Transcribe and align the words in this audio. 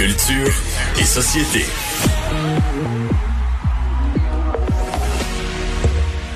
Culture 0.00 0.62
et 0.98 1.04
société. 1.04 1.62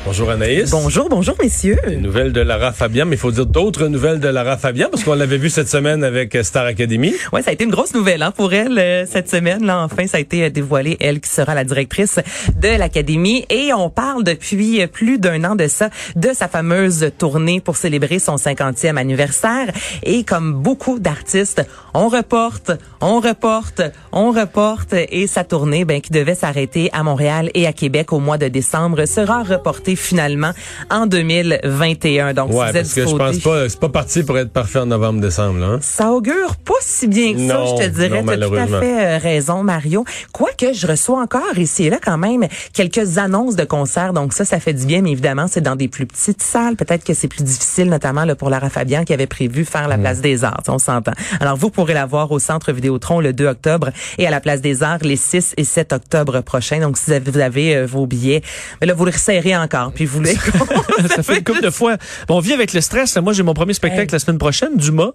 Bonjour 0.07 0.29
Anaïs. 0.29 0.71
Bonjour, 0.71 1.09
bonjour 1.09 1.35
messieurs. 1.43 1.79
Une 1.89 2.03
nouvelle 2.03 2.31
de 2.35 2.43
Lara 2.43 2.73
Fabian, 2.73 3.07
mais 3.07 3.17
il 3.17 3.19
faut 3.19 3.31
dire 3.31 3.47
d'autres 3.47 3.87
nouvelles 3.87 4.21
de 4.21 4.29
Lara 4.29 4.59
Fabian 4.59 4.89
parce 4.91 5.03
qu'on 5.03 5.15
l'avait 5.15 5.39
vu 5.39 5.49
cette 5.49 5.71
semaine 5.71 6.05
avec 6.05 6.37
Star 6.43 6.67
Academy. 6.67 7.15
Ouais, 7.33 7.41
ça 7.41 7.49
a 7.49 7.53
été 7.55 7.65
une 7.65 7.71
grosse 7.71 7.95
nouvelle 7.95 8.23
hein, 8.23 8.31
pour 8.31 8.53
elle 8.53 8.79
euh, 8.79 9.07
cette 9.07 9.31
semaine. 9.31 9.65
Là, 9.65 9.83
enfin, 9.83 10.07
ça 10.07 10.19
a 10.19 10.21
été 10.21 10.45
euh, 10.45 10.51
dévoilé 10.51 10.99
elle 11.01 11.21
qui 11.21 11.31
sera 11.31 11.55
la 11.55 11.65
directrice 11.65 12.21
de 12.55 12.77
l'académie 12.77 13.47
et 13.49 13.73
on 13.73 13.89
parle 13.89 14.25
depuis 14.25 14.83
euh, 14.83 14.89
plus 14.89 15.19
d'un 15.19 15.43
an 15.43 15.57
de 15.57 15.69
ça, 15.69 15.89
de 16.17 16.35
sa 16.35 16.49
fameuse 16.49 17.11
tournée 17.17 17.61
pour 17.61 17.77
célébrer 17.77 18.19
son 18.19 18.37
50e 18.37 18.99
anniversaire. 18.99 19.73
Et 20.03 20.23
comme 20.23 20.53
beaucoup 20.53 20.99
d'artistes, 20.99 21.67
on 21.95 22.09
reporte, 22.09 22.73
on 23.01 23.21
reporte, 23.21 23.81
on 24.13 24.33
reporte 24.33 24.93
et 24.93 25.27
sa 25.27 25.45
tournée, 25.45 25.87
ben 25.87 26.03
qui 26.03 26.13
devait 26.13 26.35
s'arrêter 26.35 26.91
à 26.93 27.03
Montréal 27.03 27.51
et 27.55 27.67
à 27.67 27.73
Québec 27.73 28.13
au 28.13 28.19
mois 28.19 28.37
de 28.37 28.49
décembre, 28.49 29.07
sera 29.07 29.43
reportée 29.43 29.94
finalement 29.97 30.53
en 30.91 31.07
2021. 31.07 32.35
Donc, 32.35 32.51
ouais, 32.51 32.55
si 32.55 32.59
vous 32.59 32.67
êtes 32.69 32.75
parce 32.75 32.95
que 32.95 33.07
je 33.07 33.17
pense 33.17 33.39
pas, 33.39 33.69
c'est 33.69 33.81
pas 33.81 33.89
parti 33.89 34.23
pour 34.23 34.39
être 34.39 34.51
parfait 34.51 34.81
en 34.81 34.87
novembre-décembre. 34.87 35.63
Hein? 35.63 35.79
Ça 35.81 36.13
augure 36.13 36.57
pas 36.57 36.75
si 36.81 37.09
bien 37.09 37.35
que 37.35 37.47
ça, 37.47 37.55
Non, 37.55 37.77
je 37.77 37.85
te 37.85 37.89
dirais. 37.89 38.23
Tu 38.25 38.31
as 38.31 38.49
tout 38.49 38.55
à 38.55 38.67
fait 38.67 39.07
euh, 39.07 39.19
raison, 39.19 39.63
Mario. 39.63 40.05
Quoique, 40.33 40.73
je 40.73 40.87
reçois 40.87 41.21
encore 41.21 41.57
ici 41.57 41.85
et 41.87 41.91
là 41.91 41.99
quand 42.03 42.19
même 42.19 42.47
quelques 42.73 43.19
annonces 43.19 43.57
de 43.57 43.65
concerts. 43.65 44.13
Donc 44.13 44.33
ça, 44.33 44.45
ça 44.45 44.61
fait 44.61 44.73
du 44.73 44.87
bien, 44.87 45.03
mais 45.03 45.13
évidemment, 45.13 45.47
c'est 45.49 45.61
dans 45.61 45.77
des 45.77 45.89
plus 45.89 46.07
petites 46.07 46.43
salles. 46.43 46.77
Peut-être 46.77 47.05
que 47.05 47.15
c'est 47.15 47.29
plus 47.29 47.43
difficile, 47.43 47.89
notamment 47.89 48.25
là, 48.25 48.35
pour 48.35 48.51
Lara 48.51 48.71
Fabian 48.71 49.05
qui 49.05 49.13
avait 49.13 49.27
prévu 49.27 49.65
faire 49.65 49.89
la 49.89 49.99
Place 49.99 50.21
des 50.21 50.45
Arts. 50.45 50.63
On 50.69 50.79
s'entend. 50.79 51.13
Alors, 51.41 51.57
vous 51.57 51.71
pourrez 51.71 51.95
la 51.95 52.07
voir 52.07 52.31
au 52.33 52.39
Centre 52.39 52.73
Vidéotron 52.73 53.21
le 53.21 53.33
2 53.33 53.47
octobre 53.47 53.91
et 54.19 54.27
à 54.27 54.31
la 54.31 54.41
Place 54.41 54.61
des 54.61 54.83
Arts 54.83 54.99
les 55.03 55.17
6 55.17 55.55
et 55.57 55.65
7 55.65 55.93
octobre 55.93 56.41
prochains. 56.41 56.81
Donc, 56.81 56.99
si 56.99 57.13
vous 57.19 57.39
avez, 57.39 57.77
euh, 57.77 57.87
vos 57.87 58.07
billets, 58.07 58.43
mais 58.81 58.87
là, 58.87 58.95
vous 58.95 59.05
le 59.05 59.11
resserrez 59.11 59.57
encore, 59.57 59.84
puis 59.91 60.07
vous 60.07 60.21
les... 60.21 60.35
ça 61.09 61.23
fait 61.23 61.39
une 61.39 61.45
couple 61.45 61.63
de 61.63 61.71
fois. 61.71 61.97
Bon, 62.29 62.37
on 62.37 62.41
vit 62.41 62.53
avec 62.53 62.73
le 62.73 62.81
stress. 62.81 63.17
Moi, 63.17 63.33
j'ai 63.33 63.43
mon 63.43 63.55
premier 63.55 63.75
spectacle 63.75 64.03
Hey. 64.03 64.13
la 64.13 64.19
semaine 64.19 64.39
prochaine, 64.39 64.77
Dumas. 64.77 65.13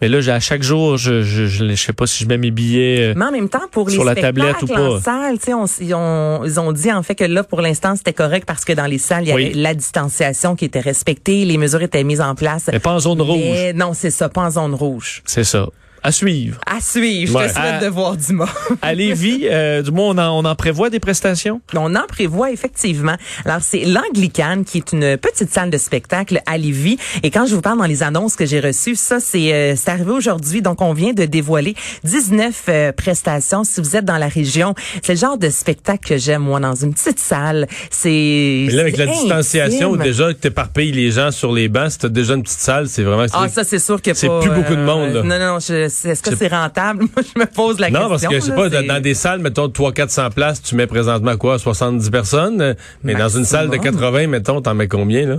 Mais 0.00 0.08
là, 0.08 0.18
à 0.34 0.40
chaque 0.40 0.62
jour, 0.62 0.96
je, 0.96 1.22
je, 1.22 1.46
je, 1.46 1.74
sais 1.74 1.92
pas 1.92 2.06
si 2.06 2.24
je 2.24 2.28
mets 2.28 2.38
mes 2.38 2.50
billets. 2.50 3.10
euh, 3.10 3.14
Mais 3.16 3.26
en 3.26 3.32
même 3.32 3.50
temps, 3.50 3.68
pour 3.70 3.88
les 3.88 3.94
Sur 3.94 4.04
la 4.04 4.14
tablette 4.14 4.62
ou 4.62 4.72
en 4.72 4.98
pas. 4.98 5.00
salle, 5.00 5.38
tu 5.38 5.46
sais, 5.46 5.54
on, 5.54 6.42
ils, 6.44 6.58
ont, 6.58 6.72
dit 6.72 6.90
en 6.90 7.02
fait 7.02 7.14
que 7.14 7.24
là, 7.24 7.44
pour 7.44 7.60
l'instant, 7.60 7.94
c'était 7.96 8.14
correct 8.14 8.44
parce 8.46 8.64
que 8.64 8.72
dans 8.72 8.86
les 8.86 8.96
salles, 8.96 9.24
il 9.24 9.28
y 9.28 9.32
avait 9.32 9.52
la 9.54 9.74
distanciation 9.74 10.56
qui 10.56 10.64
était 10.64 10.80
respectée, 10.80 11.44
les 11.44 11.58
mesures 11.58 11.82
étaient 11.82 12.02
mises 12.04 12.22
en 12.22 12.34
place. 12.34 12.70
Mais 12.72 12.78
pas 12.78 12.94
en 12.94 12.98
zone 12.98 13.20
rouge. 13.20 13.74
Non, 13.74 13.92
c'est 13.92 14.10
ça, 14.10 14.30
pas 14.30 14.42
en 14.42 14.50
zone 14.50 14.74
rouge. 14.74 15.22
C'est 15.26 15.44
ça. 15.44 15.66
À 16.02 16.12
suivre. 16.12 16.58
À 16.66 16.80
suivre. 16.80 17.36
Ouais. 17.36 17.48
Je 17.48 17.48
te 17.48 17.54
souhaite 17.58 17.74
À- 17.74 17.80
de 17.80 17.88
voir 17.88 18.16
du 18.16 18.32
mot. 18.32 18.44
À 18.82 18.94
Lévis, 18.94 19.46
euh, 19.50 19.82
du 19.82 19.90
moins, 19.90 20.08
on 20.14 20.18
en, 20.18 20.38
on 20.38 20.44
en 20.48 20.54
prévoit 20.54 20.88
des 20.90 21.00
prestations? 21.00 21.60
On 21.74 21.94
en 21.94 22.06
prévoit 22.06 22.50
effectivement. 22.52 23.16
Alors 23.44 23.58
c'est 23.60 23.84
l'Anglicane 23.84 24.64
qui 24.64 24.78
est 24.78 24.92
une 24.92 25.16
petite 25.16 25.50
salle 25.52 25.70
de 25.70 25.78
spectacle 25.78 26.40
à 26.46 26.56
Lévis. 26.58 26.98
Et 27.22 27.30
quand 27.30 27.46
je 27.46 27.54
vous 27.54 27.60
parle 27.60 27.78
dans 27.78 27.84
les 27.86 28.02
annonces 28.02 28.36
que 28.36 28.46
j'ai 28.46 28.60
reçues, 28.60 28.96
ça 28.96 29.20
c'est 29.20 29.52
euh, 29.52 29.74
c'est 29.76 29.90
arrivé 29.90 30.10
aujourd'hui. 30.10 30.62
Donc 30.62 30.80
on 30.80 30.92
vient 30.92 31.12
de 31.12 31.24
dévoiler 31.26 31.74
19 32.04 32.62
euh, 32.68 32.92
prestations. 32.92 33.64
Si 33.64 33.80
vous 33.80 33.96
êtes 33.96 34.04
dans 34.04 34.16
la 34.18 34.28
région, 34.28 34.74
c'est 35.02 35.14
le 35.14 35.18
genre 35.18 35.38
de 35.38 35.50
spectacle 35.50 36.08
que 36.08 36.16
j'aime 36.18 36.42
moi 36.42 36.60
dans 36.60 36.74
une 36.74 36.94
petite 36.94 37.18
salle. 37.18 37.66
C'est 37.90 38.64
Mais 38.68 38.72
là, 38.72 38.80
avec 38.82 38.96
la 38.96 39.06
c'est 39.06 39.12
distanciation, 39.20 39.90
intime. 39.94 40.02
déjà 40.02 40.28
que 40.32 40.38
t'éparpilles 40.38 40.92
les 40.92 41.10
gens 41.10 41.30
sur 41.30 41.52
les 41.52 41.68
bancs, 41.68 41.90
si 41.92 41.98
t'as 41.98 42.08
déjà 42.08 42.34
une 42.34 42.42
petite 42.42 42.58
salle, 42.60 42.88
c'est 42.88 43.02
vraiment... 43.02 43.26
Ah, 43.32 43.48
ça, 43.48 43.64
c'est 43.64 43.78
sûr 43.78 44.00
que 44.00 44.14
c'est 44.14 44.28
plus 44.40 44.50
beaucoup 44.50 44.74
de 44.74 44.80
euh, 44.80 44.84
monde, 44.86 45.12
là. 45.12 45.22
Non, 45.22 45.38
non, 45.38 45.58
je- 45.60 45.88
est-ce 46.04 46.22
que 46.22 46.34
C'est- 46.34 46.48
rentable? 46.48 47.00
Moi, 47.16 47.24
je 47.34 47.38
me 47.40 47.46
pose 47.46 47.78
la 47.78 47.90
non, 47.90 48.08
question. 48.08 48.08
parce 48.08 48.26
que, 48.26 48.34
je 48.34 48.40
sais 48.40 48.54
pas, 48.54 48.68
dans, 48.82 49.02
des 49.02 49.14
salles, 49.14 49.40
mettons, 49.40 49.68
300-400 49.68 50.30
places, 50.32 50.62
tu 50.62 50.74
mets 50.74 50.86
présentement 50.86 51.36
quoi, 51.36 51.58
70 51.58 52.10
personnes? 52.10 52.74
Mais 53.04 53.14
dans 53.14 53.28
une 53.28 53.44
salle 53.44 53.68
de 53.68 53.76
Maximum. 53.76 54.00
80, 54.00 54.26
mettons, 54.28 54.60
t'en 54.62 54.74
mets 54.74 54.88
combien, 54.88 55.26
là? 55.26 55.36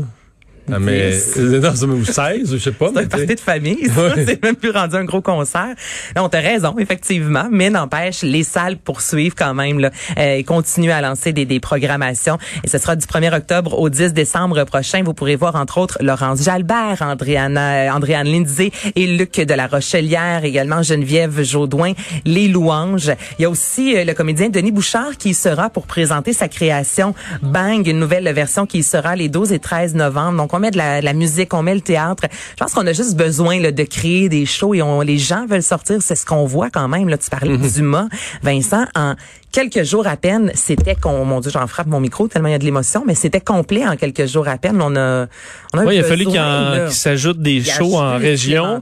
Mets, 0.68 1.10
Dix. 1.12 1.34
euh, 1.38 1.60
non, 1.60 1.76
ça 1.76 1.86
ou 1.86 2.06
16, 2.06 2.54
ou 2.54 2.58
je 2.58 2.64
sais 2.64 2.72
pas. 2.72 2.88
C'est 2.88 2.94
mais 2.96 3.02
un 3.02 3.08
party 3.08 3.36
de 3.36 3.40
famille, 3.40 3.88
ça. 3.88 4.16
C'est 4.26 4.44
même 4.44 4.56
plus 4.56 4.72
rendu 4.72 4.96
un 4.96 5.04
gros 5.06 5.22
concert. 5.22 5.74
Non, 6.16 6.30
t'as 6.30 6.40
raison, 6.42 6.76
effectivement, 6.78 7.48
mais 7.52 7.70
n'empêche, 7.70 8.22
les 8.22 8.44
salles 8.44 8.78
poursuivent 8.78 9.36
quand 9.36 9.54
même, 9.54 9.80
là, 9.80 9.92
euh, 10.18 10.36
et 10.36 10.44
continuent 10.44 10.92
à 10.92 11.02
lancer 11.02 11.34
des, 11.34 11.46
des 11.46 11.60
programmations. 11.60 12.38
Et 12.64 12.68
ce 12.68 12.78
sera 12.78 12.96
du 12.96 13.06
1er 13.06 13.36
octobre 13.36 13.78
au 13.80 13.90
10 13.90 14.14
décembre 14.14 14.64
prochain. 14.64 15.02
Vous 15.04 15.14
pourrez 15.14 15.36
voir, 15.36 15.56
entre 15.56 15.78
autres, 15.78 15.98
Laurence 16.02 16.44
Jalbert, 16.44 17.02
Andréana, 17.02 17.94
Andréane 17.96 18.28
Lindsay 18.28 18.72
et 18.96 19.08
Luc 19.08 19.40
de 19.40 19.54
la 19.54 19.68
Rochelière, 19.68 20.46
également 20.46 20.82
Geneviève 20.84 21.42
Jaudoin, 21.44 21.94
Les 22.26 22.48
Louanges. 22.48 23.12
Il 23.40 23.44
y 23.44 23.46
a 23.46 23.50
aussi 23.50 23.96
euh, 23.98 24.04
le 24.04 24.14
comédien 24.14 24.50
Denis 24.50 24.72
Bouchard 24.72 25.18
qui 25.18 25.34
sera 25.34 25.70
pour 25.70 25.88
présenter 25.88 26.34
sa 26.34 26.48
création 26.48 27.14
Bang, 27.42 27.88
une 27.88 28.00
nouvelle 28.00 28.32
version 28.34 28.66
qui 28.66 28.84
sera 28.84 29.16
les 29.16 29.30
12 29.30 29.52
et 29.54 29.60
13 29.60 29.96
novembre. 29.96 30.38
Donc, 30.38 30.51
on 30.54 30.60
met 30.60 30.72
de 30.72 30.78
la, 30.78 31.00
de 31.02 31.06
la 31.06 31.14
musique, 31.14 31.54
on 31.54 31.64
met 31.64 31.76
le 31.76 31.82
théâtre. 31.82 32.24
Je 32.52 32.56
pense 32.64 32.74
qu'on 32.74 32.88
a 32.88 32.94
juste 32.94 33.16
besoin 33.16 33.60
là, 33.60 33.72
de 33.72 33.84
créer 33.84 34.30
des 34.30 34.46
shows 34.46 34.74
et 34.74 34.82
on, 34.82 35.02
les 35.02 35.18
gens 35.18 35.46
veulent 35.46 35.64
sortir. 35.64 35.98
C'est 36.02 36.16
ce 36.16 36.26
qu'on 36.26 36.46
voit 36.46 36.70
quand 36.70 36.88
même. 36.88 37.08
Là, 37.10 37.18
tu 37.18 37.30
parlais 37.30 37.52
Mm-hmm. 37.52 37.62
du 37.62 37.74
Dumas, 37.74 38.08
Vincent, 38.44 38.86
en 38.96 39.16
quelques 39.52 39.84
jours 39.84 40.08
à 40.08 40.16
peine, 40.16 40.52
c'était 40.56 40.96
qu'on, 40.96 41.26
mon 41.26 41.40
Dieu, 41.42 41.52
j'en 41.52 41.68
frappe 41.68 41.88
mon 41.88 42.00
micro 42.00 42.28
tellement 42.28 42.48
il 42.48 42.52
y 42.54 42.56
a 42.56 42.60
de 42.60 42.64
l'émotion, 42.64 43.04
mais 43.06 43.16
c'était 43.16 43.42
complet 43.42 43.86
en 43.86 43.96
quelques 43.98 44.26
jours 44.28 44.48
à 44.48 44.58
peine. 44.58 44.82
On 44.82 44.96
a, 44.96 45.28
on 45.74 45.78
a 45.80 45.84
Oui, 45.84 45.96
il 45.98 46.00
a 46.00 46.04
fallu 46.04 46.26
qu'il 46.26 46.92
s'ajoute 46.92 47.42
des 47.42 47.62
shows 47.64 47.98
en 47.98 48.18
région. 48.18 48.82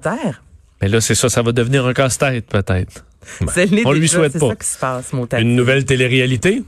Mais 0.81 0.88
là, 0.88 1.02
c'est 1.02 1.16
ça, 1.16 1.29
ça 1.29 1.41
va 1.41 1.52
devenir 1.52 1.85
un 1.85 1.94
casse-tête, 1.94 2.46
peut-être. 2.46 3.03
N'est 3.58 3.85
On 3.85 3.91
lui 3.91 4.08
souhaite 4.08 4.40
pas. 4.40 4.50
ça 4.50 4.56
qui 4.56 4.68
se 4.68 4.78
passe, 4.78 5.13
mon 5.13 5.28
Une 5.38 5.56
nouvelle 5.56 5.85
télé-réalité? 5.85 6.63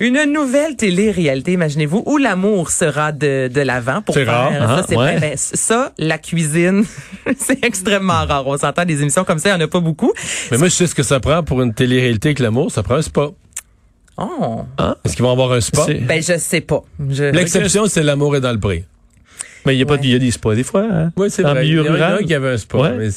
Une 0.00 0.24
nouvelle 0.32 0.76
télé-réalité, 0.76 1.52
imaginez-vous, 1.52 2.04
où 2.06 2.18
l'amour 2.18 2.70
sera 2.70 3.10
de, 3.10 3.48
de 3.48 3.60
l'avant 3.60 4.00
pour 4.00 4.14
faire. 4.14 4.26
rare, 4.28 4.52
ça, 4.52 4.74
hein? 4.78 4.84
c'est 4.88 4.96
Ouais. 4.96 5.18
Ben, 5.18 5.32
ça, 5.36 5.92
la 5.98 6.18
cuisine, 6.18 6.84
c'est 7.36 7.64
extrêmement 7.64 8.24
rare. 8.24 8.46
On 8.46 8.56
s'entend 8.56 8.84
des 8.84 9.00
émissions 9.02 9.24
comme 9.24 9.38
ça, 9.40 9.48
il 9.50 9.56
n'y 9.56 9.62
en 9.62 9.66
a 9.66 9.68
pas 9.68 9.80
beaucoup. 9.80 10.12
Mais 10.52 10.58
moi, 10.58 10.68
je 10.68 10.74
sais 10.74 10.86
ce 10.86 10.94
que 10.94 11.02
ça 11.02 11.18
prend 11.18 11.42
pour 11.42 11.62
une 11.62 11.74
télé-réalité 11.74 12.28
avec 12.28 12.38
l'amour. 12.38 12.70
Ça 12.70 12.82
prend 12.84 12.94
un 12.94 13.02
spa. 13.02 13.28
Oh, 14.16 14.62
Est-ce 15.04 15.14
qu'ils 15.16 15.24
vont 15.24 15.32
avoir 15.32 15.52
un 15.52 15.60
spa? 15.60 15.86
Ben 16.02 16.20
je 16.22 16.38
sais 16.38 16.60
pas. 16.60 16.82
Je... 17.08 17.24
L'exception, 17.24 17.86
c'est 17.86 18.02
l'amour 18.02 18.36
est 18.36 18.40
dans 18.40 18.52
le 18.52 18.58
prix. 18.60 18.84
Mais 19.66 19.74
il 19.74 19.78
y 19.78 19.82
a 19.82 19.86
pas, 19.86 19.96
il 20.00 20.10
y 20.10 20.14
a 20.14 20.18
des 20.18 20.30
spas, 20.30 20.54
des 20.54 20.62
fois, 20.64 20.86
hein? 20.90 21.12
Oui, 21.16 21.28
c'est 21.30 21.42
vrai. 21.42 21.66
Il 21.66 21.74
y 21.74 21.80
en 21.80 21.84
a 21.84 21.88
un 21.88 21.92
rural. 21.92 22.24
qui 22.24 22.34
avait 22.34 22.50
un 22.50 22.56
spa, 22.56 22.78
Ouais. 22.78 22.92
mais 22.96 23.08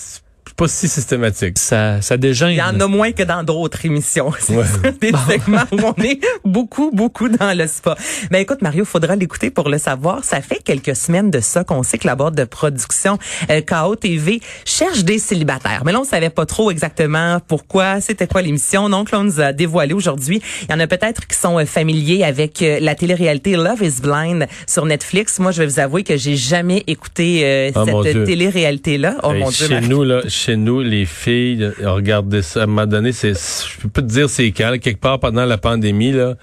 pas 0.61 0.67
si 0.67 0.87
systématique. 0.87 1.57
Ça, 1.57 2.01
ça 2.01 2.17
dégêne. 2.17 2.51
Il 2.51 2.57
y 2.57 2.61
en 2.61 2.79
a 2.79 2.85
moins 2.85 3.11
que 3.13 3.23
dans 3.23 3.43
d'autres 3.43 3.83
émissions. 3.85 4.31
Ouais. 4.51 4.65
des 4.99 5.11
segments 5.29 5.63
où 5.71 5.77
on 5.97 6.03
est 6.03 6.19
beaucoup, 6.43 6.91
beaucoup 6.91 7.29
dans 7.29 7.57
le 7.57 7.65
spa. 7.67 7.95
Mais 8.31 8.41
écoute, 8.41 8.61
Mario, 8.61 8.83
faudra 8.83 9.15
l'écouter 9.15 9.49
pour 9.49 9.69
le 9.69 9.77
savoir. 9.77 10.23
Ça 10.25 10.41
fait 10.41 10.61
quelques 10.63 10.95
semaines 10.95 11.31
de 11.31 11.39
ça 11.39 11.63
qu'on 11.63 11.83
sait 11.83 11.97
que 11.97 12.05
la 12.05 12.15
boîte 12.15 12.35
de 12.35 12.43
production 12.43 13.17
euh, 13.49 13.61
KO 13.61 13.95
TV 13.95 14.41
cherche 14.65 15.03
des 15.05 15.19
célibataires. 15.19 15.83
Mais 15.85 15.93
là, 15.93 16.01
on 16.01 16.03
savait 16.03 16.29
pas 16.29 16.45
trop 16.45 16.69
exactement 16.69 17.39
pourquoi, 17.47 18.01
c'était 18.01 18.27
quoi 18.27 18.41
l'émission. 18.41 18.89
Donc, 18.89 19.11
là, 19.11 19.21
on 19.21 19.23
nous 19.23 19.39
a 19.39 19.53
dévoilé 19.53 19.93
aujourd'hui. 19.93 20.41
Il 20.63 20.71
y 20.71 20.75
en 20.75 20.79
a 20.81 20.87
peut-être 20.87 21.25
qui 21.27 21.37
sont 21.37 21.57
euh, 21.57 21.65
familiers 21.65 22.23
avec 22.25 22.61
euh, 22.61 22.79
la 22.81 22.93
télé-réalité 22.93 23.55
Love 23.55 23.81
is 23.81 24.01
Blind 24.01 24.47
sur 24.67 24.85
Netflix. 24.85 25.39
Moi, 25.39 25.51
je 25.51 25.59
vais 25.63 25.67
vous 25.67 25.79
avouer 25.79 26.03
que 26.03 26.17
j'ai 26.17 26.35
jamais 26.35 26.83
écouté 26.87 27.41
euh, 27.45 27.71
Oh, 27.75 27.85
Dieu. 28.03 28.11
cette 28.13 28.23
télé-réalité-là. 28.25 29.15
Oh 29.23 29.31
Hey, 29.31 29.39
mon 29.39 29.49
Dieu, 29.49 29.67
chez 29.67 29.81
nous, 29.81 30.03
là, 30.03 30.21
chez 30.27 30.50
nous, 30.55 30.81
les 30.81 31.05
filles, 31.05 31.63
euh, 31.63 31.91
regardez 31.91 32.41
ça. 32.41 32.61
À 32.61 32.63
un 32.63 32.67
moment 32.67 32.85
donné, 32.85 33.11
c'est, 33.11 33.33
je 33.33 33.81
peux 33.81 33.89
pas 33.89 34.01
te 34.01 34.07
dire 34.07 34.29
c'est 34.29 34.45
quand, 34.51 34.69
là, 34.69 34.77
quelque 34.77 34.99
part 34.99 35.19
pendant 35.19 35.45
la 35.45 35.57
pandémie, 35.57 36.11
là. 36.11 36.35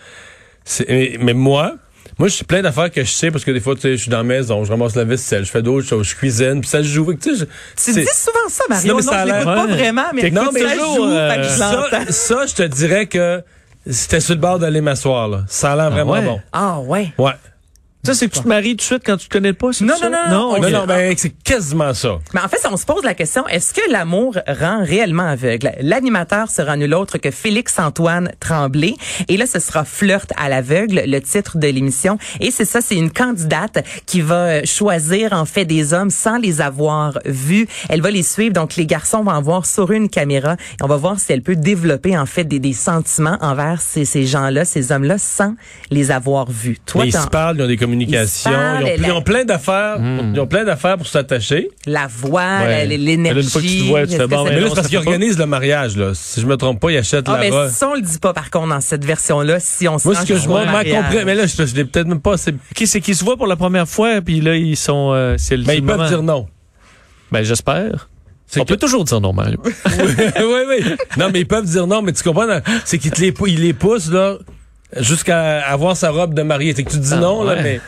C'est- 0.64 0.86
mais, 0.88 1.16
mais 1.20 1.34
moi, 1.34 1.74
moi, 2.18 2.28
je 2.28 2.34
suis 2.34 2.44
plein 2.44 2.62
d'affaires 2.62 2.90
que 2.90 3.04
je 3.04 3.10
sais 3.10 3.30
parce 3.30 3.44
que 3.44 3.50
des 3.52 3.60
fois, 3.60 3.74
tu 3.76 3.82
sais, 3.82 3.92
je 3.92 4.02
suis 4.02 4.10
dans 4.10 4.16
la 4.18 4.22
maison, 4.24 4.64
je 4.64 4.70
ramasse 4.70 4.96
la 4.96 5.04
vaisselle, 5.04 5.44
je 5.44 5.50
fais 5.50 5.62
d'autres 5.62 5.86
choses, 5.86 6.08
je 6.08 6.16
cuisine, 6.16 6.60
puis 6.60 6.68
ça 6.68 6.82
se 6.82 6.88
joue. 6.88 7.12
Tu 7.14 7.36
sais, 7.36 7.46
je- 7.76 7.92
Tu 7.92 8.00
dis 8.00 8.06
souvent 8.12 8.48
ça, 8.48 8.64
Mario. 8.68 8.88
Non, 8.88 8.94
Non, 8.94 8.96
mais 8.98 9.02
ça 9.02 9.20
je 9.22 9.26
l'écoute 9.32 9.44
pas 9.44 9.66
vraiment, 9.66 10.02
mais 10.14 10.30
Non, 10.30 10.50
mais 10.52 10.60
ça 10.60 10.74
joue, 10.74 11.04
euh, 11.04 11.42
je 12.08 12.12
ça, 12.12 12.46
je 12.46 12.54
te 12.54 12.62
dirais 12.64 13.06
que 13.06 13.42
c'était 13.88 14.20
sur 14.20 14.34
le 14.34 14.40
bord 14.40 14.58
d'aller 14.58 14.80
m'asseoir, 14.80 15.28
là. 15.28 15.44
Ça 15.48 15.72
a 15.72 15.76
l'air 15.76 15.90
vraiment 15.90 16.12
ouais? 16.12 16.24
bon. 16.24 16.40
Ah 16.52 16.80
ouais. 16.80 17.12
Ouais. 17.18 17.32
Ça, 18.08 18.14
c'est 18.14 18.28
que 18.28 18.36
tu 18.36 18.40
te 18.42 18.48
maries 18.48 18.70
tout 18.70 18.76
de 18.76 18.80
suite 18.82 19.02
quand 19.04 19.18
tu 19.18 19.28
te 19.28 19.32
connais 19.34 19.52
pas, 19.52 19.70
c'est 19.70 19.84
Non, 19.84 19.94
ça? 19.96 20.08
non, 20.08 20.16
non, 20.30 20.34
non, 20.34 20.50
ok. 20.56 20.60
Non, 20.62 20.70
non, 20.70 20.86
ben, 20.86 21.12
c'est 21.14 21.28
quasiment 21.44 21.92
ça. 21.92 22.18
Mais 22.32 22.40
en 22.40 22.48
fait, 22.48 22.56
on 22.70 22.78
se 22.78 22.86
pose 22.86 23.04
la 23.04 23.12
question, 23.12 23.46
est-ce 23.48 23.74
que 23.74 23.82
l'amour 23.90 24.38
rend 24.48 24.82
réellement 24.82 25.24
aveugle? 25.26 25.72
L'animateur 25.82 26.48
sera 26.50 26.74
nul 26.78 26.94
autre 26.94 27.18
que 27.18 27.30
Félix-Antoine 27.30 28.32
Tremblay. 28.40 28.94
Et 29.28 29.36
là, 29.36 29.44
ce 29.46 29.58
sera 29.58 29.84
Flirt 29.84 30.32
à 30.38 30.48
l'aveugle, 30.48 31.02
le 31.06 31.20
titre 31.20 31.58
de 31.58 31.66
l'émission. 31.68 32.16
Et 32.40 32.50
c'est 32.50 32.64
ça, 32.64 32.80
c'est 32.80 32.96
une 32.96 33.10
candidate 33.10 33.84
qui 34.06 34.22
va 34.22 34.64
choisir, 34.64 35.34
en 35.34 35.44
fait, 35.44 35.66
des 35.66 35.92
hommes 35.92 36.08
sans 36.08 36.38
les 36.38 36.62
avoir 36.62 37.18
vus. 37.26 37.68
Elle 37.90 38.00
va 38.00 38.10
les 38.10 38.22
suivre. 38.22 38.54
Donc, 38.54 38.76
les 38.76 38.86
garçons 38.86 39.22
vont 39.22 39.32
en 39.32 39.42
voir 39.42 39.66
sur 39.66 39.90
une 39.92 40.08
caméra. 40.08 40.54
Et 40.80 40.82
on 40.82 40.88
va 40.88 40.96
voir 40.96 41.20
si 41.20 41.30
elle 41.34 41.42
peut 41.42 41.56
développer, 41.56 42.16
en 42.16 42.24
fait, 42.24 42.44
des, 42.44 42.58
des 42.58 42.72
sentiments 42.72 43.36
envers 43.42 43.82
ces, 43.82 44.06
ces 44.06 44.24
gens-là, 44.24 44.64
ces 44.64 44.92
hommes-là, 44.92 45.18
sans 45.18 45.56
les 45.90 46.10
avoir 46.10 46.50
vus. 46.50 46.78
Toi, 46.86 47.02
Mais 47.02 47.08
ils 47.10 47.12
se 47.12 47.26
parlent, 47.26 47.58
ils 47.58 47.62
ont 47.64 47.66
des 47.66 47.76
communications 47.76 47.97
communication. 47.98 48.50
Ils 48.50 48.54
parlent, 48.54 48.82
Ils 48.82 48.84
ont, 48.84 49.02
la- 49.02 49.08
ils 49.08 49.12
ont 49.12 49.22
plein 49.22 49.44
d'affaires. 49.44 49.98
Hmm. 49.98 50.32
Ils 50.34 50.40
ont 50.40 50.46
plein 50.46 50.64
d'affaires 50.64 50.96
pour 50.96 51.06
s'attacher. 51.06 51.68
La 51.86 52.06
voix, 52.06 52.60
Ouais. 52.64 52.86
l'énergie. 52.86 53.40
Une 53.40 53.48
fois 53.48 53.60
que 53.62 53.66
tu 53.66 53.78
te 53.78 53.84
vois, 53.84 54.00
tu 54.00 54.04
est-ce 54.08 54.16
fais 54.16 54.24
que 54.24 54.28
bon, 54.28 54.44
c'est- 54.46 54.54
Mais 54.54 54.60
là, 54.60 54.66
c'est 54.68 54.74
parce 54.74 54.88
qu'ils 54.88 54.98
organisent 54.98 55.38
le 55.38 55.46
mariage, 55.46 55.96
là. 55.96 56.12
Si 56.14 56.40
je 56.40 56.46
me 56.46 56.56
trompe 56.56 56.80
pas, 56.80 56.90
ils 56.90 56.98
achètent 56.98 57.28
Ah, 57.28 57.32
la 57.34 57.38
mais 57.40 57.50
robe. 57.50 57.70
ça, 57.70 57.88
on 57.88 57.94
le 57.94 58.00
dit 58.02 58.18
pas, 58.18 58.32
par 58.32 58.50
contre, 58.50 58.68
dans 58.68 58.80
cette 58.80 59.04
version-là, 59.04 59.60
si 59.60 59.88
on 59.88 59.98
se 59.98 60.08
Moi, 60.08 60.14
ce 60.16 60.26
que 60.26 60.36
je 60.38 60.48
mariage. 60.48 60.94
comprends, 60.94 61.24
mais 61.24 61.34
là, 61.34 61.46
je, 61.46 61.64
je 61.66 61.74
l'ai 61.74 61.84
peut-être 61.84 62.06
même 62.06 62.20
pas 62.20 62.36
c'est 62.86 63.00
qu'ils 63.00 63.16
se 63.16 63.24
voient 63.24 63.36
pour 63.36 63.46
la 63.46 63.56
première 63.56 63.88
fois, 63.88 64.20
puis 64.20 64.40
là, 64.40 64.54
ils 64.56 64.76
sont... 64.76 65.12
euh, 65.12 65.34
c'est 65.38 65.56
le 65.56 65.64
Mais 65.64 65.72
c'est 65.74 65.78
ils 65.78 65.84
peuvent 65.84 66.08
dire 66.08 66.22
non. 66.22 66.46
Ben, 67.32 67.42
j'espère. 67.42 68.08
On 68.56 68.60
que- 68.64 68.68
peut 68.68 68.76
toujours 68.78 69.04
dire 69.04 69.20
non, 69.20 69.34
Mario. 69.34 69.58
oui, 69.64 70.60
oui. 70.68 70.94
Non, 71.18 71.28
mais 71.32 71.40
ils 71.40 71.46
peuvent 71.46 71.66
dire 71.66 71.86
non, 71.86 72.00
mais 72.00 72.12
tu 72.12 72.22
comprends? 72.22 72.46
C'est 72.86 72.96
qu'ils 72.98 73.12
ils 73.46 73.60
les 73.60 73.74
poussent, 73.74 74.10
là, 74.10 74.38
jusqu'à 74.96 75.60
avoir 75.66 75.96
sa 75.96 76.10
robe 76.10 76.34
de 76.34 76.42
mariée. 76.42 76.72
C'est 76.76 76.84
que 76.84 76.90
tu 76.90 76.98
dis 76.98 77.10
Ah, 77.12 77.16
non, 77.16 77.42
là, 77.44 77.54
ouais. 77.54 77.62
mais. 77.62 77.80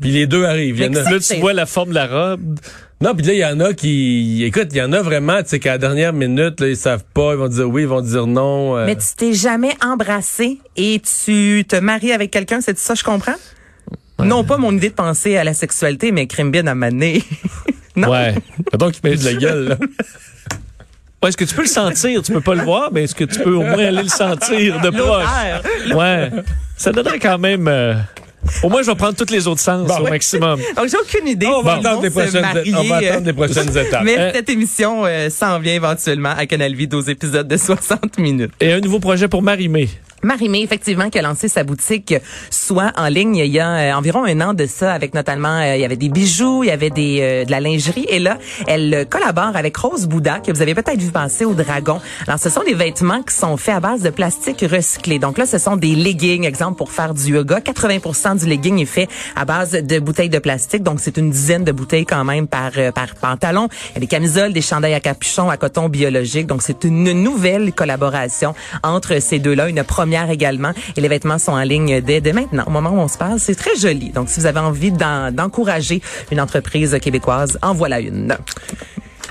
Puis 0.00 0.10
les 0.10 0.26
deux 0.26 0.44
arrivent. 0.44 0.78
Il 0.78 0.84
y 0.84 0.88
en 0.88 0.94
a- 1.04 1.10
Là, 1.10 1.18
tu 1.20 1.36
vois 1.40 1.52
la 1.52 1.66
forme 1.66 1.90
de 1.90 1.94
la 1.94 2.06
robe. 2.06 2.58
Non, 3.00 3.14
puis 3.14 3.26
là, 3.26 3.32
il 3.32 3.38
y 3.38 3.44
en 3.44 3.60
a 3.60 3.74
qui. 3.74 4.42
Écoute, 4.44 4.68
il 4.72 4.78
y 4.78 4.82
en 4.82 4.92
a 4.92 5.02
vraiment, 5.02 5.42
tu 5.42 5.50
sais, 5.50 5.58
qu'à 5.60 5.72
la 5.72 5.78
dernière 5.78 6.12
minute, 6.12 6.60
là, 6.60 6.68
ils 6.68 6.76
savent 6.76 7.04
pas, 7.12 7.32
ils 7.32 7.38
vont 7.38 7.48
dire 7.48 7.68
oui, 7.68 7.82
ils 7.82 7.88
vont 7.88 8.00
dire 8.00 8.26
non. 8.26 8.76
euh. 8.76 8.86
Mais 8.86 8.96
tu 8.96 9.06
t'es 9.16 9.34
jamais 9.34 9.74
embrassé 9.84 10.58
et 10.76 11.00
tu 11.00 11.64
te 11.68 11.76
maries 11.76 12.12
avec 12.12 12.30
quelqu'un, 12.30 12.60
c'est 12.60 12.78
ça, 12.78 12.94
je 12.94 13.04
comprends? 13.04 13.34
Non 14.20 14.44
pas 14.44 14.56
mon 14.58 14.72
idée 14.74 14.88
de 14.90 14.94
penser 14.94 15.36
à 15.36 15.44
la 15.44 15.54
sexualité, 15.54 16.12
mais 16.12 16.26
Crimbin 16.26 16.66
a 16.66 16.74
mané. 16.74 17.22
non. 17.96 18.10
Ouais. 18.10 18.34
Mettons 18.72 18.90
qu'ils 18.90 19.00
mettent 19.10 19.20
de 19.20 19.24
la 19.26 19.34
gueule, 19.34 19.68
là. 19.68 19.76
Ouais, 21.24 21.30
est-ce 21.30 21.36
que 21.38 21.44
tu 21.46 21.54
peux 21.54 21.62
le 21.62 21.68
sentir? 21.68 22.20
Tu 22.22 22.32
peux 22.32 22.42
pas 22.42 22.54
le 22.54 22.62
voir, 22.64 22.90
mais 22.92 23.04
est-ce 23.04 23.14
que 23.14 23.24
tu 23.24 23.40
peux 23.40 23.54
au 23.54 23.62
moins 23.62 23.78
aller 23.86 24.02
le 24.02 24.08
sentir 24.08 24.78
de 24.80 24.90
proche? 24.90 25.94
Ouais. 25.94 26.30
Ça 26.76 26.92
donnerait 26.92 27.18
quand 27.18 27.38
même... 27.38 27.66
euh, 27.66 27.94
Au 28.62 28.68
moins, 28.68 28.82
je 28.82 28.90
vais 28.90 28.94
prendre 28.94 29.14
tous 29.16 29.32
les 29.32 29.46
autres 29.46 29.60
sens 29.62 29.88
Bon. 29.88 30.00
au 30.00 30.08
maximum. 30.10 30.60
Donc, 30.76 30.86
j'ai 30.90 30.98
aucune 30.98 31.26
idée. 31.26 31.46
On 31.46 31.62
va 31.62 31.76
attendre 31.76 32.02
les 32.02 32.10
se 32.10 32.14
prochaines, 32.14 32.42
marier, 32.42 32.74
on 32.76 32.82
va 32.84 32.96
attendre 32.96 33.24
les 33.26 33.32
prochaines 33.32 33.74
étapes. 33.86 34.02
Mais 34.04 34.18
Euh, 34.18 34.32
cette 34.34 34.50
émission 34.50 35.04
euh, 35.06 35.30
s'en 35.30 35.58
vient 35.60 35.72
éventuellement 35.74 36.34
à 36.36 36.44
Canal 36.44 36.74
Vie, 36.74 36.86
12 36.88 37.08
épisodes 37.08 37.48
de 37.48 37.56
60 37.56 38.18
minutes. 38.18 38.52
Et 38.60 38.72
un 38.74 38.80
nouveau 38.80 39.00
projet 39.00 39.26
pour 39.26 39.40
Marie-Mé. 39.42 39.88
Marie-Mé, 40.24 40.62
effectivement, 40.62 41.10
qui 41.10 41.18
a 41.18 41.22
lancé 41.22 41.48
sa 41.48 41.64
boutique 41.64 42.14
soit 42.50 42.92
en 42.96 43.08
ligne 43.08 43.36
il 43.36 43.52
y 43.52 43.60
a 43.60 43.68
euh, 43.68 43.92
environ 43.92 44.24
un 44.24 44.40
an 44.40 44.54
de 44.54 44.66
ça, 44.66 44.92
avec 44.92 45.14
notamment, 45.14 45.60
euh, 45.60 45.76
il 45.76 45.80
y 45.80 45.84
avait 45.84 45.96
des 45.96 46.08
bijoux, 46.08 46.64
il 46.64 46.68
y 46.68 46.70
avait 46.70 46.90
des 46.90 47.18
euh, 47.20 47.44
de 47.44 47.50
la 47.50 47.60
lingerie. 47.60 48.06
Et 48.08 48.18
là, 48.18 48.38
elle 48.66 48.94
euh, 48.94 49.04
collabore 49.04 49.56
avec 49.56 49.76
Rose 49.76 50.06
Bouddha, 50.06 50.40
que 50.40 50.52
vous 50.52 50.62
avez 50.62 50.74
peut-être 50.74 51.00
vu 51.00 51.10
passer 51.10 51.44
au 51.44 51.54
Dragon. 51.54 52.00
Alors, 52.26 52.38
ce 52.38 52.50
sont 52.50 52.62
des 52.62 52.74
vêtements 52.74 53.22
qui 53.22 53.34
sont 53.34 53.56
faits 53.56 53.74
à 53.74 53.80
base 53.80 54.02
de 54.02 54.10
plastique 54.10 54.64
recyclé. 54.68 55.18
Donc 55.18 55.38
là, 55.38 55.46
ce 55.46 55.58
sont 55.58 55.76
des 55.76 55.94
leggings, 55.94 56.44
exemple, 56.44 56.76
pour 56.76 56.90
faire 56.90 57.14
du 57.14 57.34
yoga. 57.34 57.60
80% 57.60 58.40
du 58.40 58.46
legging 58.46 58.80
est 58.80 58.86
fait 58.86 59.08
à 59.36 59.44
base 59.44 59.72
de 59.72 59.98
bouteilles 59.98 60.28
de 60.28 60.38
plastique. 60.38 60.82
Donc, 60.82 61.00
c'est 61.00 61.16
une 61.16 61.30
dizaine 61.30 61.64
de 61.64 61.72
bouteilles 61.72 62.06
quand 62.06 62.24
même 62.24 62.46
par, 62.46 62.72
euh, 62.76 62.92
par 62.92 63.14
pantalon. 63.14 63.68
Il 63.90 63.94
y 63.94 63.96
a 63.98 64.00
des 64.00 64.06
camisoles, 64.06 64.52
des 64.52 64.62
chandails 64.62 64.94
à 64.94 65.00
capuchon, 65.00 65.50
à 65.50 65.56
coton 65.56 65.88
biologique. 65.88 66.46
Donc, 66.46 66.62
c'est 66.62 66.84
une 66.84 67.12
nouvelle 67.12 67.72
collaboration 67.72 68.54
entre 68.82 69.20
ces 69.20 69.38
deux-là. 69.38 69.68
Une 69.68 69.84
première 69.84 70.13
également. 70.22 70.72
Et 70.96 71.00
les 71.00 71.08
vêtements 71.08 71.38
sont 71.38 71.52
en 71.52 71.62
ligne 71.62 72.00
dès, 72.00 72.20
dès 72.20 72.32
maintenant. 72.32 72.64
Au 72.66 72.70
moment 72.70 72.90
où 72.90 72.98
on 72.98 73.08
se 73.08 73.18
parle, 73.18 73.38
c'est 73.40 73.54
très 73.54 73.76
joli. 73.76 74.10
Donc, 74.10 74.28
si 74.28 74.40
vous 74.40 74.46
avez 74.46 74.60
envie 74.60 74.92
d'en- 74.92 75.30
d'encourager 75.32 76.00
une 76.30 76.40
entreprise 76.40 76.96
québécoise, 77.00 77.58
en 77.62 77.74
voilà 77.74 78.00
une. 78.00 78.36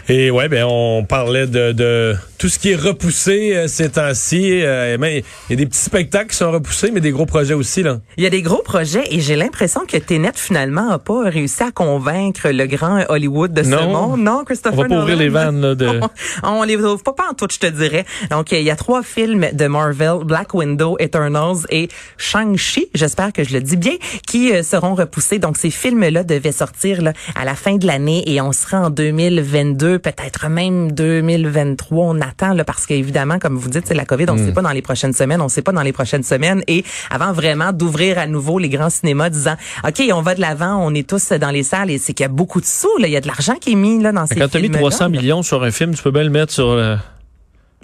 Et 0.10 0.32
ouais, 0.32 0.50
ben 0.50 0.66
on 0.68 1.06
parlait 1.06 1.48
de, 1.48 1.72
de 1.72 2.14
tout 2.38 2.50
ce 2.50 2.60
qui 2.60 2.72
est 2.72 2.76
repoussé 2.76 3.54
euh, 3.56 3.68
ces 3.70 3.90
temps-ci. 3.90 4.62
Euh, 4.62 4.98
Il 5.00 5.24
y 5.50 5.54
a 5.54 5.56
des 5.56 5.66
petits 5.66 5.80
spectacles 5.80 6.32
qui 6.32 6.36
sont 6.36 6.52
repoussés, 6.52 6.92
mais 6.92 7.00
des 7.00 7.12
gros 7.12 7.26
projets 7.26 7.54
aussi 7.54 7.84
là. 7.84 8.00
Il 8.18 8.24
y 8.24 8.28
a 8.28 8.30
des 8.30 8.42
gros 8.42 8.62
projets 8.62 9.04
et 9.12 9.22
j'ai 9.22 9.38
l'impression 9.38 9.82
que 9.88 9.96
Tenet 9.98 10.32
finalement 10.36 10.90
a 10.92 11.00
pas 11.00 11.30
réussi 11.30 11.64
à 11.64 11.72
convaincre 11.72 12.50
le 12.50 12.66
grand 12.66 13.06
Hollywood 13.08 13.54
de 13.54 13.64
ce 13.64 13.70
Non. 13.70 13.88
monde. 14.10 14.20
Non, 14.22 14.44
Christopher 14.44 14.78
On 14.80 14.82
va 14.84 14.88
pas 14.90 15.00
ouvrir 15.04 15.16
les 15.16 15.30
vannes, 15.30 15.62
là, 15.62 15.74
de- 15.76 16.02
on, 16.44 16.50
on 16.50 16.64
les 16.64 16.76
ouvre 16.76 17.02
pas 17.04 17.16
en 17.30 17.34
tout, 17.34 17.48
je 17.50 17.60
te 17.60 17.68
dirais. 17.68 18.06
Donc 18.30 18.52
il 18.52 18.62
y 18.62 18.72
a 18.72 18.76
trois 18.76 19.04
films 19.04 19.48
de 19.54 19.68
Marvel, 19.68 20.26
Black 20.26 20.54
Widow, 20.54 20.98
Eternals 21.00 21.60
et 21.70 21.88
Shang-Chi, 22.18 22.88
j'espère 22.94 23.32
que 23.32 23.44
je 23.46 23.54
le 23.54 23.62
dis 23.62 23.78
bien, 23.78 23.94
qui 24.28 24.52
euh, 24.54 24.64
seront 24.64 24.96
repoussés. 24.96 25.40
Donc 25.40 25.56
ces 25.56 25.70
films-là 25.70 26.24
devaient 26.26 26.52
sortir 26.52 27.02
là, 27.02 27.14
à 27.36 27.46
la 27.46 27.56
fin 27.56 27.76
de 27.78 27.88
l'année 27.88 28.24
et 28.30 28.42
on 28.42 28.52
sera 28.52 28.82
en 28.82 28.90
2022, 28.90 29.93
peut-être 30.00 30.50
même 30.50 30.92
2023. 30.92 32.06
On 32.06 32.22
attend 32.22 32.54
là, 32.54 32.64
parce 32.64 32.86
qu'évidemment, 32.86 33.40
comme 33.40 33.56
vous 33.58 33.70
dites, 33.70 33.88
c'est 33.88 33.94
la 33.94 34.06
COVID. 34.06 34.26
On 34.30 34.36
ne 34.36 34.46
sait 34.46 34.54
pas 34.54 34.62
dans 34.62 34.72
les 34.72 34.82
prochaines 34.82 35.14
semaines. 35.14 35.42
On 35.42 35.46
ne 35.46 35.50
sait 35.50 35.62
pas 35.62 35.72
dans 35.72 35.82
les 35.82 35.94
prochaines 35.94 36.24
semaines. 36.24 36.64
Et 36.68 36.84
avant 37.10 37.34
vraiment 37.34 37.72
d'ouvrir 37.72 38.18
à 38.18 38.28
nouveau 38.28 38.60
les 38.60 38.70
grands 38.70 38.90
cinémas, 38.90 39.30
disant 39.30 39.56
OK, 39.88 40.02
on 40.14 40.22
va 40.22 40.36
de 40.36 40.42
l'avant, 40.42 40.78
on 40.78 40.94
est 40.94 41.08
tous 41.08 41.32
dans 41.32 41.52
les 41.52 41.64
salles 41.64 41.90
et 41.90 41.98
c'est 41.98 42.14
qu'il 42.14 42.24
y 42.24 42.26
a 42.26 42.30
beaucoup 42.30 42.62
de 42.62 42.66
sous. 42.66 42.98
Là. 43.00 43.08
Il 43.08 43.14
y 43.14 43.18
a 43.18 43.22
de 43.22 43.28
l'argent 43.28 43.56
qui 43.56 43.74
est 43.74 43.76
mis 43.76 44.02
là 44.02 44.12
dans 44.12 44.26
ces 44.26 44.36
Quand 44.36 44.48
tu 44.48 44.58
as 44.58 44.62
mis 44.62 44.68
films 44.68 44.78
300 44.78 45.10
millions 45.10 45.44
sur 45.44 45.64
un 45.64 45.72
film, 45.72 45.94
tu 45.94 46.04
peux 46.04 46.12
bien 46.12 46.24
le 46.24 46.30
mettre 46.30 46.54
sur 46.54 46.76
le, 46.76 46.98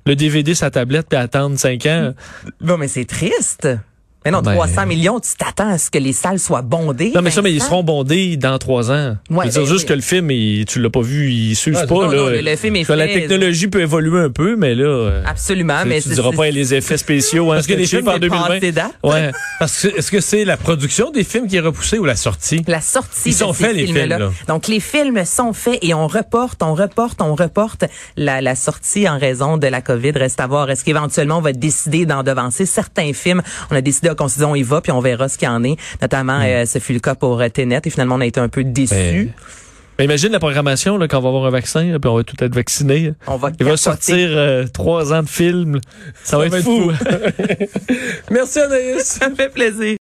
le 0.06 0.16
DVD 0.16 0.56
sa 0.56 0.72
tablette 0.72 1.08
puis 1.10 1.18
attendre 1.18 1.58
5 1.58 1.86
ans. 1.86 2.14
Bon, 2.62 2.78
mais 2.78 2.88
c'est 2.88 3.06
triste. 3.06 3.68
Mais 4.25 4.31
non, 4.31 4.42
Ben- 4.42 4.54
300 4.54 4.86
millions, 4.86 5.19
tu 5.21 5.30
t'attends 5.38 5.69
à 5.69 5.77
ce 5.77 5.89
que 5.89 5.98
les 5.98 6.12
salles 6.12 6.39
soient 6.39 6.62
bondées. 6.62 7.12
Non, 7.16 7.21
mais 7.21 7.31
ça, 7.31 7.42
mais 7.42 7.54
ils 7.54 7.62
seront 7.62 7.83
bondés 7.83 8.36
dans 8.36 8.57
3 8.57 8.92
ans. 8.92 9.16
Ouais, 9.30 9.45
je 9.45 9.51
veux 9.51 9.51
dire 9.51 9.62
ben 9.63 9.68
juste 9.69 9.88
que 9.88 9.94
le 9.94 10.01
film, 10.01 10.30
il- 10.31 10.66
tu 10.66 10.81
l'as 10.81 10.89
pas 10.89 11.00
vu, 11.01 11.31
il 11.31 11.56
s'use 11.56 11.77
Ah, 11.81 11.88
pas. 11.88 11.95
non, 11.95 12.10
là. 12.10 12.18
non, 12.18 12.25
le- 12.27 12.42
le 12.42 12.56
film 12.57 12.75
est 12.75 12.83
Que 12.83 12.92
La 12.94 13.07
fait. 13.07 13.13
technologie 13.21 13.68
peut 13.69 13.80
évoluer 13.80 14.19
un 14.19 14.30
peu, 14.30 14.57
mais 14.57 14.75
là, 14.75 14.83
euh, 14.86 15.24
Absolument, 15.25 15.86
mais 15.86 16.01
tu 16.01 16.10
c'est- 16.10 16.16
diras 16.16 16.31
pas 16.33 16.50
les 16.50 16.74
effets 16.74 16.98
spéciaux. 16.98 17.51
Hein, 17.51 17.56
Parce 17.60 17.68
que 17.68 17.74
les 17.74 17.86
sketchés 17.86 17.98
films 17.98 18.06
par 18.06 18.13
c'est 18.16 18.19
2020. 18.19 18.48
passé 18.48 18.71
date. 18.74 18.92
Ouais. 19.04 19.31
Parce 19.60 19.81
que 19.83 19.98
est-ce 19.98 20.12
que 20.12 20.19
c'est 20.19 20.44
la 20.44 20.57
production 20.57 21.12
des 21.12 21.24
films 21.24 21.48
qui 21.48 21.56
est 21.56 21.62
repoussée 21.62 21.98
ou 21.98 22.04
la 22.06 22.18
sortie? 22.18 22.62
La 22.68 22.81
sortie 22.81 23.30
Ils 23.30 23.31
de 23.31 23.38
sont 23.38 23.54
ces 23.54 23.63
faits, 23.65 23.75
les 23.75 23.86
films, 23.86 24.06
là. 24.06 24.31
Donc 24.50 24.68
les 24.68 24.81
films 24.81 25.24
sont 25.24 25.54
faits 25.54 25.80
et 25.81 25.94
on 25.94 26.07
reporte, 26.07 26.62
on 26.62 26.75
reporte, 26.75 27.22
on 27.22 27.36
reporte 27.36 27.86
la, 28.18 28.42
la 28.42 28.56
sortie 28.56 29.07
en 29.07 29.18
raison 29.18 29.56
de 29.57 29.68
la 29.68 29.81
COVID. 29.81 30.12
Reste 30.12 30.42
à 30.42 30.48
voir. 30.48 30.69
Est-ce 30.69 30.83
qu'éventuellement 30.83 31.38
on 31.38 31.42
va 31.42 31.54
décider 31.54 32.06
d'en 32.06 32.22
devancer 32.24 32.65
certains 32.65 33.13
films? 33.13 33.42
On 33.72 33.75
a 33.77 33.81
décidé 33.81 34.09
qu'on 34.16 34.28
se 34.28 34.38
dit 34.38 34.46
on 34.46 34.56
y 34.56 34.64
va 34.64 34.82
puis 34.82 34.92
on 34.92 35.00
verra 35.00 35.30
ce 35.30 35.38
qu'il 35.38 35.48
y 35.48 35.52
en 35.52 35.64
est. 35.64 35.78
Notamment, 36.02 36.40
euh, 36.44 36.66
ce 36.66 36.80
fut 36.80 36.94
le 36.94 37.00
cas 37.00 37.16
pour 37.16 37.42
euh, 37.42 37.50
Tenet 37.50 37.82
et 37.84 37.90
finalement 37.90 38.16
on 38.16 38.22
a 38.22 38.26
été 38.26 38.40
un 38.40 38.50
peu 38.50 38.64
déçus. 38.64 38.94
Ben, 38.96 39.34
Mais 39.98 40.06
imagine 40.06 40.32
la 40.32 40.40
programmation 40.40 40.98
là, 40.98 41.08
quand 41.08 41.18
on 41.18 41.22
va 41.22 41.30
avoir 41.30 41.46
un 41.46 41.50
vaccin, 41.50 41.86
là, 41.86 42.00
puis 42.00 42.10
on 42.10 42.16
va 42.16 42.24
tout 42.24 42.42
être 42.44 42.54
vacciné. 42.54 43.14
On 43.28 43.38
va 43.38 43.50
Il 43.60 43.66
va 43.66 43.78
sortir 43.78 44.30
euh, 44.32 44.66
trois 44.72 45.12
ans 45.14 45.24
de 45.24 45.30
films. 45.30 45.80
Ça, 46.24 46.38
va 46.38 46.46
être 46.46 46.62
fou. 46.62 46.92
Merci 48.32 48.60
Anaïs. 48.60 49.04
Ça 49.04 49.30
me 49.30 49.36
fait 49.36 49.50
plaisir. 49.50 49.98